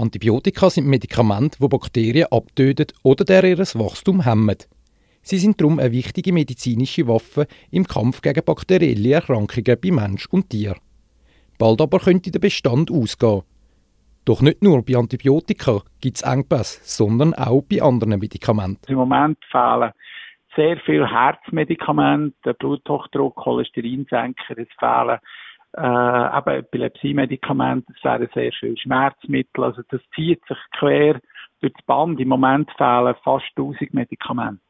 Antibiotika 0.00 0.70
sind 0.70 0.86
Medikamente, 0.86 1.58
die 1.60 1.68
Bakterien 1.68 2.28
abtöten 2.30 2.86
oder 3.02 3.24
der 3.24 3.44
ihr 3.44 3.58
Wachstum 3.58 4.24
hemmen. 4.24 4.56
Sie 5.22 5.36
sind 5.36 5.60
darum 5.60 5.78
eine 5.78 5.92
wichtige 5.92 6.32
medizinische 6.32 7.06
Waffe 7.06 7.46
im 7.70 7.84
Kampf 7.84 8.22
gegen 8.22 8.44
bakterielle 8.44 9.14
Erkrankungen 9.14 9.76
bei 9.80 9.90
Mensch 9.90 10.26
und 10.30 10.48
Tier. 10.48 10.76
Bald 11.58 11.82
aber 11.82 11.98
könnte 11.98 12.30
der 12.30 12.38
Bestand 12.38 12.90
ausgehen. 12.90 13.42
Doch 14.24 14.40
nicht 14.40 14.62
nur 14.62 14.82
bei 14.82 14.96
Antibiotika 14.96 15.82
gibt 16.00 16.16
es 16.16 16.22
Engpässe, 16.22 16.80
sondern 16.82 17.34
auch 17.34 17.62
bei 17.62 17.82
anderen 17.82 18.18
Medikamenten. 18.18 18.90
Im 18.90 18.96
Moment 18.98 19.38
fehlen 19.50 19.92
sehr 20.56 20.78
viele 20.78 21.10
Herzmedikamente, 21.10 22.54
Bluthochdruck, 22.54 23.36
Cholesterinsenker, 23.36 24.56
es 24.56 24.68
fehlen 24.78 25.20
äh, 25.76 26.38
eben 26.38 26.64
Epilepsie-Medikamente, 26.64 27.92
es 27.96 28.04
wären 28.04 28.28
sehr 28.34 28.52
viele 28.58 28.76
Schmerzmittel, 28.76 29.64
also 29.64 29.82
das 29.90 30.00
zieht 30.14 30.40
sich 30.46 30.58
quer 30.78 31.20
durch 31.60 31.72
das 31.72 31.86
Band. 31.86 32.20
Im 32.20 32.28
Moment 32.28 32.70
fehlen 32.76 33.14
fast 33.22 33.46
1000 33.56 33.94
Medikamente. 33.94 34.60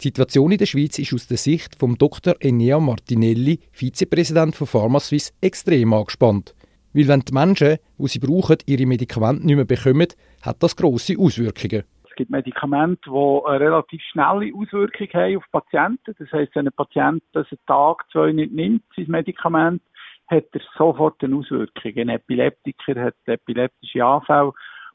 Die 0.00 0.08
Situation 0.08 0.52
in 0.52 0.58
der 0.58 0.66
Schweiz 0.66 0.98
ist 0.98 1.14
aus 1.14 1.26
der 1.26 1.38
Sicht 1.38 1.74
von 1.78 1.94
Dr. 1.94 2.34
Enea 2.40 2.78
Martinelli, 2.78 3.60
Vizepräsident 3.72 4.54
von 4.54 4.66
PharmaSuisse, 4.66 5.32
extrem 5.40 5.94
angespannt. 5.94 6.54
Weil 6.92 7.08
wenn 7.08 7.20
die 7.20 7.32
Menschen, 7.32 7.78
die 7.98 8.08
sie 8.08 8.18
brauchen, 8.18 8.58
ihre 8.66 8.86
Medikamente 8.86 9.46
nicht 9.46 9.56
mehr 9.56 9.64
bekommen, 9.64 10.08
hat 10.42 10.62
das 10.62 10.76
grosse 10.76 11.18
Auswirkungen. 11.18 11.84
Es 12.08 12.16
gibt 12.16 12.30
Medikamente, 12.30 13.10
die 13.10 13.46
eine 13.46 13.60
relativ 13.60 14.02
schnelle 14.10 14.52
Auswirkung 14.54 15.08
haben 15.12 15.36
auf 15.36 15.44
Patienten. 15.50 16.14
Das 16.18 16.32
heisst, 16.32 16.54
wenn 16.54 16.66
ein 16.66 16.72
Patient 16.74 17.22
das 17.32 17.46
einen 17.50 17.60
Tag, 17.66 18.04
zwei 18.12 18.32
nicht 18.32 18.52
nimmt, 18.52 18.82
sein 18.96 19.06
Medikament, 19.08 19.82
hat 20.28 20.44
er 20.52 20.60
sofort 20.76 21.22
eine 21.22 21.36
Auswirkung. 21.36 21.92
Ein 21.96 22.08
Epileptiker 22.08 23.00
hat 23.00 23.14
epileptische 23.26 24.04
Anfälle. 24.04 24.52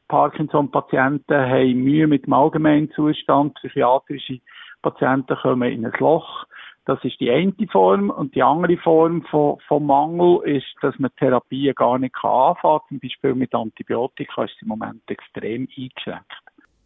Parkinson-Patienten 0.08 1.40
haben 1.40 1.84
Mühe 1.84 2.08
mit 2.08 2.26
dem 2.26 2.34
allgemeinen 2.34 2.92
Zustand. 2.92 3.54
Psychiatrische 3.56 4.40
Patienten 4.82 5.38
kommen 5.38 5.72
in 5.72 5.86
ein 5.86 5.94
Loch. 6.00 6.46
Das 6.86 7.02
ist 7.04 7.20
die 7.20 7.32
eine 7.32 7.54
Form. 7.72 8.10
Und 8.10 8.36
die 8.36 8.44
andere 8.44 8.78
Form 8.78 9.22
von, 9.24 9.58
von 9.68 9.86
Mangel 9.86 10.42
ist, 10.44 10.66
dass 10.82 10.98
man 11.00 11.12
Therapien 11.18 11.76
gar 11.76 11.98
nicht 11.98 12.16
anfangen 12.16 12.58
kann. 12.62 12.80
Zum 12.90 13.00
Beispiel 13.00 13.36
mit 13.36 13.54
Antibiotika 13.54 14.44
ist 14.44 14.54
es 14.56 14.62
im 14.64 14.70
Moment 14.70 15.02
extrem 15.08 15.68
eingeschränkt. 15.78 16.32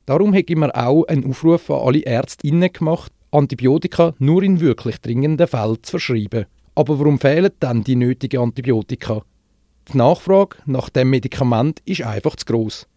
Darum 0.05 0.35
hat 0.35 0.49
immer 0.51 0.69
auch 0.75 1.05
einen 1.07 1.27
Aufruf 1.27 1.71
an 1.71 1.81
alle 1.83 2.05
Ärztinnen 2.05 2.71
gemacht, 2.71 3.11
Antibiotika 3.31 4.13
nur 4.19 4.43
in 4.43 4.59
wirklich 4.59 5.01
dringenden 5.01 5.47
Fällen 5.47 5.81
zu 5.81 5.97
verschreiben. 5.97 6.45
Aber 6.75 6.99
warum 6.99 7.19
fehlen 7.19 7.51
dann 7.59 7.83
die 7.83 7.95
nötigen 7.95 8.41
Antibiotika? 8.41 9.23
Die 9.91 9.97
Nachfrage 9.97 10.57
nach 10.65 10.89
dem 10.89 11.09
Medikament 11.09 11.79
ist 11.85 12.01
einfach 12.01 12.35
zu 12.35 12.45
gross. 12.45 12.87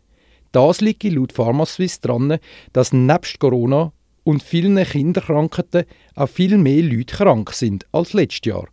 Das 0.53 0.81
liegt 0.81 1.05
laut 1.05 1.33
PharmaSuisse 1.33 2.01
daran, 2.01 2.39
dass 2.73 2.93
nebst 2.93 3.39
Corona 3.39 3.93
und 4.25 4.43
vielen 4.43 4.83
Kinderkrankheiten 4.83 5.85
auch 6.15 6.29
viel 6.29 6.59
mehr 6.59 6.83
Leute 6.83 7.17
krank 7.17 7.53
sind 7.53 7.87
als 7.93 8.15
letztes 8.15 8.47
Jahr. 8.47 8.67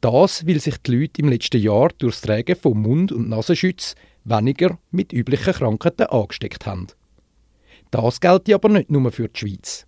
Das, 0.00 0.46
weil 0.46 0.60
sich 0.60 0.76
die 0.78 0.96
Leute 0.96 1.22
im 1.22 1.28
letzten 1.28 1.62
Jahr 1.62 1.88
durch 1.98 2.16
das 2.16 2.22
Tragen 2.22 2.56
von 2.56 2.80
Mund- 2.82 3.12
und 3.12 3.28
Nasenschutz 3.28 3.94
weniger 4.24 4.78
mit 4.90 5.12
üblichen 5.12 5.52
Krankheiten 5.52 6.06
angesteckt 6.06 6.66
haben. 6.66 6.88
Das 7.90 8.20
gilt 8.20 8.52
aber 8.52 8.68
nicht 8.68 8.90
nur 8.90 9.10
für 9.12 9.28
die 9.28 9.38
Schweiz. 9.38 9.86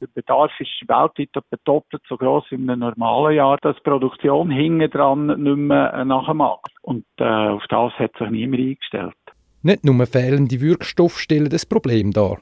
Der 0.00 0.06
Bedarf 0.14 0.52
ist 0.60 0.70
weltweit 0.86 1.30
etwa 1.34 1.56
doppelt 1.64 2.02
so 2.08 2.16
groß 2.16 2.44
wie 2.50 2.54
in 2.54 2.70
einem 2.70 2.80
normalen 2.80 3.36
Jahr, 3.36 3.58
dass 3.62 3.74
die 3.76 3.82
Produktion 3.82 4.48
hinten 4.48 4.88
dran 4.90 5.26
nicht 5.26 5.56
mehr 5.56 6.04
nachmacht. 6.04 6.70
Und 6.82 7.04
äh, 7.16 7.24
auf 7.24 7.64
das 7.68 7.92
hat 7.94 8.12
sich 8.16 8.30
niemand 8.30 8.62
eingestellt. 8.62 9.16
Nicht 9.62 9.84
nur 9.84 10.06
fehlende 10.06 10.60
Wirkstoffe 10.60 11.18
stellen 11.18 11.50
das 11.50 11.66
Problem 11.66 12.12
dar. 12.12 12.38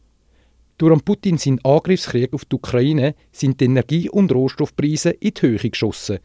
Durch 0.77 1.03
Putin 1.03 1.39
seinen 1.39 1.65
Angriffskrieg 1.65 2.35
auf 2.35 2.45
die 2.45 2.57
Ukraine 2.57 3.15
sind 3.33 3.59
die 3.61 3.65
Energie- 3.65 4.11
und 4.11 4.33
Rohstoffpreise 4.33 5.11
in 5.11 5.33
die 5.33 5.41
Höhe 5.41 5.71
geschossen. 5.71 6.19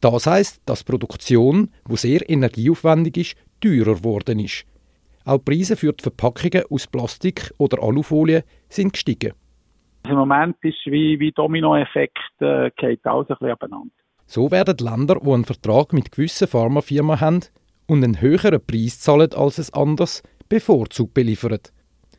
Das 0.00 0.26
heißt, 0.26 0.62
dass 0.66 0.80
die 0.80 0.90
Produktion, 0.90 1.70
wo 1.84 1.94
sehr 1.94 2.28
energieaufwendig 2.28 3.16
ist, 3.16 3.36
teurer 3.60 3.94
geworden 3.94 4.40
ist. 4.40 4.64
Auch 5.24 5.38
die 5.38 5.44
Preise 5.44 5.76
für 5.76 5.92
die 5.92 6.02
Verpackungen 6.02 6.64
aus 6.68 6.88
Plastik 6.88 7.52
oder 7.58 7.80
Alufolie 7.82 8.42
sind 8.68 8.92
gestiegen. 8.92 9.32
Im 10.08 10.16
Moment 10.16 10.56
ist 10.62 10.86
wie, 10.86 11.18
wie 11.18 11.32
Dominoeffekt, 11.32 12.18
äh, 12.40 12.70
geht 12.76 13.04
alles 13.06 13.28
ein 13.28 13.36
bisschen 13.36 13.52
abeinander. 13.52 13.94
So 14.26 14.50
werden 14.50 14.76
Länder, 14.78 15.20
die 15.22 15.30
einen 15.30 15.44
Vertrag 15.44 15.92
mit 15.92 16.12
gewissen 16.12 16.48
Pharmafirmen 16.48 17.20
haben 17.20 17.40
und 17.86 18.02
einen 18.02 18.20
höheren 18.20 18.64
Preis 18.64 19.00
zahlen 19.00 19.32
als 19.34 19.58
es 19.58 19.72
anders, 19.72 20.22
bevorzugt 20.48 21.14
beliefert. 21.14 21.72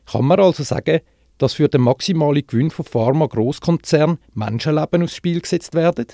Kann 0.06 0.26
man 0.26 0.40
also 0.40 0.64
sagen, 0.64 1.02
dass 1.38 1.56
für 1.56 1.68
den 1.68 1.82
maximalen 1.82 2.48
Gewinn 2.48 2.72
von 2.72 2.86
Pharma-Grosskonzernen 2.86 4.20
Menschenleben 4.34 5.04
aufs 5.04 5.16
Spiel 5.16 5.42
gesetzt 5.42 5.76
werden? 5.76 6.08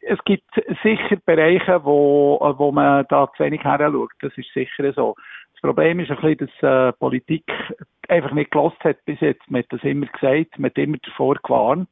Es 0.00 0.22
gibt 0.24 0.48
sicher 0.82 1.16
Bereiche, 1.24 1.84
wo, 1.84 2.38
wo 2.56 2.72
man 2.72 3.04
da 3.08 3.30
zu 3.36 3.44
wenig 3.44 3.62
her 3.64 3.78
schaut. 3.78 4.10
Das 4.20 4.36
ist 4.36 4.52
sicher 4.52 4.92
so. 4.92 5.14
Das 5.52 5.60
Problem 5.62 6.00
ist 6.00 6.10
ein 6.10 6.16
bisschen, 6.16 6.50
dass 6.60 6.62
äh, 6.62 6.92
Politik 6.98 7.44
einfach 8.08 8.32
nicht 8.32 8.50
gelost 8.50 8.82
hat 8.84 9.04
bis 9.04 9.20
jetzt. 9.20 9.50
Man 9.50 9.62
hat 9.62 9.72
das 9.72 9.82
immer 9.82 10.06
gesagt, 10.06 10.58
man 10.58 10.70
hat 10.70 10.78
immer 10.78 10.98
davor 11.02 11.34
gewarnt 11.42 11.88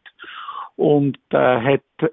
und 0.76 1.18
äh, 1.30 1.60
hat 1.60 2.12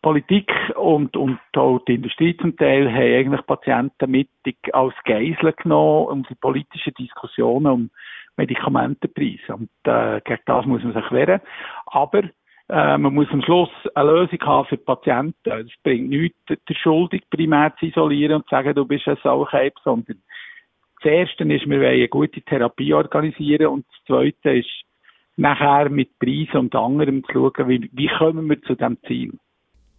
Politik 0.00 0.50
und, 0.76 1.16
und 1.16 1.38
auch 1.56 1.80
die 1.86 1.96
Industrie 1.96 2.36
zum 2.36 2.56
Teil 2.56 2.90
haben 2.90 3.02
eigentlich 3.02 3.46
Patienten 3.46 4.10
mittig 4.10 4.56
als 4.72 4.94
Geisel 5.04 5.52
genommen, 5.54 6.06
um 6.06 6.22
die 6.22 6.34
politischen 6.36 6.94
Diskussionen 6.94 7.66
um 7.66 7.90
Medikamentenpreise. 8.36 9.54
Und 9.54 9.70
äh, 9.84 10.20
gegen 10.22 10.42
das 10.46 10.66
muss 10.66 10.82
man 10.82 10.94
sich 10.94 11.10
wehren. 11.10 11.40
Aber 11.86 12.22
äh, 12.72 12.96
man 12.96 13.12
muss 13.12 13.28
am 13.30 13.42
Schluss 13.42 13.68
eine 13.94 14.10
Lösung 14.10 14.40
haben 14.40 14.66
für 14.66 14.78
die 14.78 14.84
Patienten. 14.84 15.50
Es 15.50 15.72
bringt 15.82 16.08
nichts, 16.08 16.38
der 16.48 16.74
Schuldig 16.74 17.22
primär 17.28 17.74
zu 17.78 17.86
isolieren 17.86 18.36
und 18.36 18.44
zu 18.44 18.50
sagen, 18.50 18.74
du 18.74 18.86
bist 18.86 19.06
ein 19.06 19.18
Sauerkeib, 19.22 19.74
sondern 19.84 20.22
das 21.02 21.12
Erste 21.12 21.44
ist, 21.44 21.68
wir 21.68 21.80
wollen 21.80 21.94
eine 21.94 22.08
gute 22.08 22.40
Therapie 22.40 22.94
organisieren 22.94 23.66
und 23.66 23.86
das 23.86 24.06
Zweite 24.06 24.58
ist, 24.58 24.70
nachher 25.36 25.90
mit 25.90 26.18
Preisen 26.18 26.56
und 26.56 26.74
anderem 26.74 27.22
zu 27.24 27.32
schauen, 27.32 27.68
wie, 27.68 27.90
wie 27.92 28.08
kommen 28.18 28.48
wir 28.48 28.62
zu 28.62 28.74
diesem 28.74 28.96
Ziel. 29.06 29.32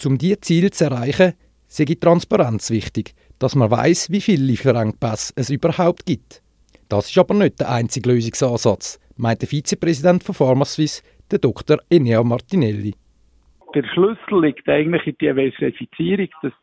Um 0.03 0.17
diese 0.17 0.39
Ziele 0.39 0.71
zu 0.71 0.85
erreichen, 0.85 1.33
sei 1.67 1.85
Transparenz 1.85 2.71
wichtig, 2.71 3.13
dass 3.37 3.53
man 3.53 3.69
weiß, 3.69 4.09
wie 4.09 4.21
viele 4.21 4.45
Lieferengpässe 4.45 5.33
es 5.35 5.51
überhaupt 5.51 6.07
gibt. 6.07 6.41
Das 6.89 7.09
ist 7.09 7.17
aber 7.19 7.35
nicht 7.35 7.59
der 7.59 7.69
einzige 7.69 8.09
Lösungsansatz, 8.09 8.99
meint 9.15 9.41
der 9.41 9.49
Vizepräsident 9.49 10.23
von 10.23 10.33
PharmaSuisse, 10.33 11.03
der 11.33 11.39
Dr. 11.39 11.77
Enea 11.89 12.23
Martinelli. 12.23 12.93
Der 13.73 13.83
Schlüssel 13.85 14.41
liegt 14.41 14.69
eigentlich 14.69 15.07
in 15.07 15.15
der 15.19 15.33
Diversifizierung, 15.33 16.29
dass 16.43 16.53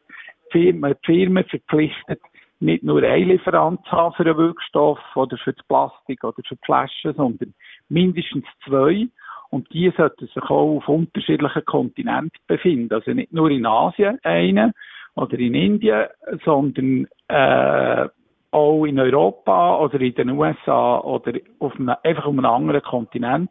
die 0.55 0.73
Firmen, 0.73 0.95
die 0.95 1.07
Firmen 1.07 1.45
verpflichtet, 1.45 2.21
nicht 2.61 2.85
nur 2.85 3.03
ein 3.03 3.29
Lieferant 3.29 3.85
zu 3.87 3.91
haben 3.91 4.15
für 4.15 4.27
einen 4.27 4.37
Wirkstoff 4.37 5.01
oder 5.17 5.37
für 5.39 5.53
das 5.53 5.67
Plastik 5.67 6.23
oder 6.23 6.37
für 6.47 6.55
die 6.55 6.65
Flaschen, 6.65 7.15
sondern 7.15 7.55
mindestens 7.89 8.45
zwei. 8.65 9.09
Und 9.49 9.73
die 9.73 9.93
sollten 9.97 10.27
sich 10.27 10.37
auch 10.37 10.77
auf 10.77 10.89
unterschiedlichen 10.89 11.65
Kontinenten 11.65 12.39
befinden. 12.47 12.95
Also 12.95 13.11
nicht 13.11 13.33
nur 13.33 13.51
in 13.51 13.67
Asien 13.67 14.21
eine 14.23 14.73
oder 15.17 15.37
in 15.37 15.55
Indien, 15.55 16.07
sondern 16.45 17.09
äh, 17.27 18.09
auch 18.53 18.85
in 18.85 19.01
Europa 19.01 19.79
oder 19.79 20.01
in 20.01 20.15
den 20.15 20.31
USA 20.31 20.99
oder 21.01 21.33
auf 21.59 21.75
einem, 21.75 21.97
einfach 22.05 22.27
auf 22.27 22.33
einem 22.33 22.45
anderen 22.45 22.83
Kontinent, 22.83 23.51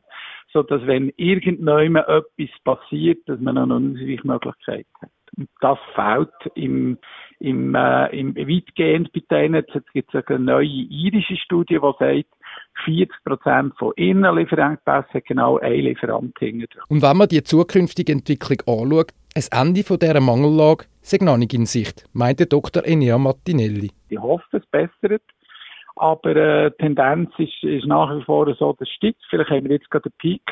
so 0.52 0.64
dass 0.64 0.86
wenn 0.86 1.12
irgendjemand 1.18 2.08
etwas 2.08 2.50
passiert, 2.64 3.20
dass 3.28 3.40
man 3.40 3.58
eine 3.58 3.76
Ausweichmöglichkeit 3.76 4.88
hat. 5.02 5.10
Und 5.38 5.50
das 5.62 5.78
fehlt 5.94 6.56
im, 6.56 6.98
im, 7.40 7.76
äh, 7.76 8.08
im 8.20 8.36
weitgehend 8.36 9.12
bei 9.14 9.22
denen. 9.30 9.64
Jetzt 9.74 9.94
gibt 9.94 10.14
es 10.14 10.28
eine 10.28 10.40
neue 10.40 10.66
irische 10.66 11.38
Studie, 11.38 11.80
die 11.80 11.94
sagt, 12.00 12.30
40 12.86 13.10
Prozent 13.24 13.74
von 13.78 13.94
ihren 13.96 14.24
Lieferengpässen 14.36 15.14
hat 15.14 15.26
genau 15.26 15.58
ein 15.60 15.74
Lieferant 15.74 16.38
hinter. 16.40 16.80
Und 16.88 17.02
wenn 17.02 17.18
man 17.18 17.28
die 17.28 17.44
zukünftige 17.44 18.12
Entwicklung 18.12 18.60
anschaut, 18.66 19.12
ein 19.36 19.68
Ende 19.68 19.84
von 19.84 20.00
dieser 20.00 20.20
Mangellage 20.20 20.86
sei 21.02 21.18
noch 21.22 21.38
nicht 21.38 21.54
in 21.54 21.66
Sicht, 21.66 22.06
meinte 22.14 22.46
Dr. 22.46 22.86
Enea 22.86 23.18
Martinelli. 23.18 23.92
Ich 24.10 24.20
hoffe, 24.20 24.58
es 24.58 24.66
bessert. 24.68 25.22
Aber 26.00 26.34
äh, 26.34 26.72
die 26.72 26.78
Tendenz 26.78 27.30
ist, 27.38 27.62
ist 27.62 27.86
nach 27.86 28.16
wie 28.16 28.24
vor 28.24 28.46
so, 28.56 28.72
dass 28.72 28.88
es 28.88 28.94
steigt. 28.96 29.22
Vielleicht 29.30 29.50
haben 29.50 29.66
wir 29.66 29.76
jetzt 29.76 29.92
gerade 29.92 30.06
einen 30.06 30.18
Peak. 30.18 30.50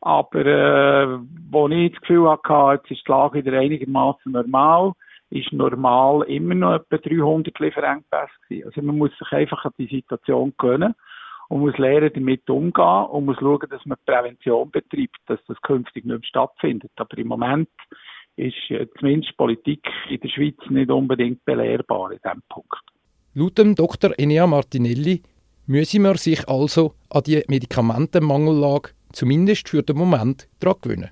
Aber 0.00 0.44
äh, 0.44 1.18
wo 1.48 1.68
ich 1.68 1.92
das 1.92 2.00
Gefühl 2.00 2.28
hatte, 2.28 2.72
jetzt 2.72 2.90
ist 2.90 3.06
die 3.06 3.10
Lage 3.12 3.44
wieder 3.44 3.56
einigermaßen 3.56 4.32
normal, 4.32 4.92
ist 5.30 5.52
normal 5.52 6.22
immer 6.22 6.54
noch 6.56 6.74
etwa 6.74 6.96
300 6.96 7.56
Lieferengpässe 7.60 8.32
gewesen. 8.48 8.66
Also 8.66 8.82
man 8.82 8.98
muss 8.98 9.16
sich 9.16 9.30
einfach 9.30 9.64
an 9.64 9.74
die 9.78 9.86
Situation 9.86 10.54
gewöhnen 10.58 10.96
und 11.50 11.60
muss 11.60 11.78
lernen, 11.78 12.10
damit 12.12 12.50
umgehen 12.50 13.04
und 13.10 13.26
muss 13.26 13.38
schauen, 13.38 13.68
dass 13.70 13.86
man 13.86 13.98
Prävention 14.04 14.72
betreibt, 14.72 15.18
dass 15.26 15.38
das 15.46 15.60
künftig 15.62 16.04
nicht 16.04 16.18
mehr 16.18 16.24
stattfindet. 16.24 16.90
Aber 16.96 17.16
im 17.16 17.28
Moment 17.28 17.68
ist 18.34 18.70
äh, 18.70 18.88
zumindest 18.98 19.36
Politik 19.36 19.88
in 20.08 20.18
der 20.18 20.28
Schweiz 20.30 20.58
nicht 20.68 20.90
unbedingt 20.90 21.44
belehrbar 21.44 22.10
in 22.10 22.18
diesem 22.24 22.42
Punkt. 22.48 22.89
Laut 23.32 23.58
dem 23.58 23.76
Dr. 23.76 24.18
Enea 24.18 24.44
Martinelli 24.48 25.22
müsse 25.66 26.00
man 26.00 26.16
sich 26.16 26.48
also 26.48 26.94
an 27.10 27.22
die 27.22 27.44
Medikamentenmangellage 27.46 28.90
zumindest 29.12 29.68
für 29.68 29.84
den 29.84 29.96
Moment 29.96 30.48
daran 30.58 30.80
gewöhnen. 30.80 31.10